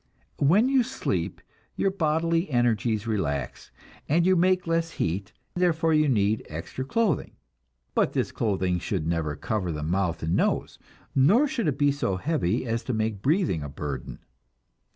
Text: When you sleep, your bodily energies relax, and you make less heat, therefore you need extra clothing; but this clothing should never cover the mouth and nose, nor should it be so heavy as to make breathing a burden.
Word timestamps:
When 0.39 0.67
you 0.67 0.81
sleep, 0.81 1.41
your 1.75 1.91
bodily 1.91 2.49
energies 2.49 3.05
relax, 3.05 3.69
and 4.09 4.25
you 4.25 4.35
make 4.35 4.65
less 4.65 4.93
heat, 4.93 5.31
therefore 5.53 5.93
you 5.93 6.09
need 6.09 6.43
extra 6.49 6.83
clothing; 6.83 7.33
but 7.93 8.13
this 8.13 8.31
clothing 8.31 8.79
should 8.79 9.05
never 9.05 9.35
cover 9.35 9.71
the 9.71 9.83
mouth 9.83 10.23
and 10.23 10.35
nose, 10.35 10.79
nor 11.13 11.47
should 11.47 11.67
it 11.67 11.77
be 11.77 11.91
so 11.91 12.15
heavy 12.15 12.65
as 12.65 12.81
to 12.85 12.93
make 12.93 13.21
breathing 13.21 13.61
a 13.61 13.69
burden. 13.69 14.17